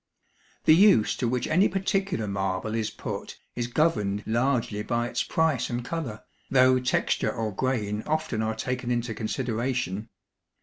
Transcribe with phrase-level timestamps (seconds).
[0.65, 5.69] The use to which any particular marble is put is governed largely by its price
[5.69, 10.09] and color, though texture or grain often are taken into consideration.